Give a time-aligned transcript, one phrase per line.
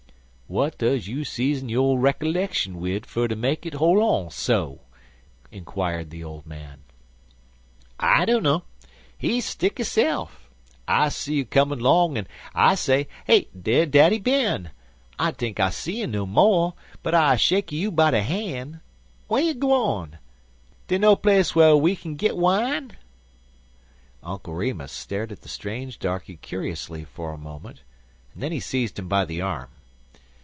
[0.53, 4.81] "W'at does you season your recollection wid fer ter make it hol' on so?"
[5.49, 6.81] inquired the old man.
[7.97, 8.65] "I dunno.
[9.17, 10.27] He stick hese'f.
[10.89, 14.71] I see you comin' 'long 'n I say 'Dey Daddy Ben.'
[15.17, 16.75] I tink I see you no mo',
[17.05, 18.81] an' I shaky you by de han'.
[19.29, 20.17] Wey you gwan?
[20.89, 22.97] Dey no place yer wey we git wine?"
[24.21, 27.83] Uncle Remus stared at the strange darkey curiously for a moment,
[28.33, 29.69] and then he seized him by the arm.